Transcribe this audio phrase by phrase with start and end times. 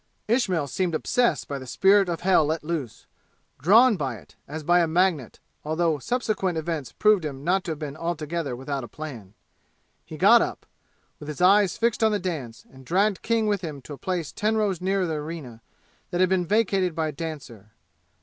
[0.27, 3.05] Ismail seemed obsessed by the spirit of hell let loose
[3.59, 7.77] drawn by it, as by a magnet, although subsequent events proved him not to have
[7.77, 9.35] been altogether without a plan.
[10.03, 10.65] He got up,
[11.19, 14.31] with his eyes fixed on the dance, and dragged King with him to a place
[14.31, 15.61] ten rows nearer the arena,
[16.09, 17.69] that had been vacated by a dancer.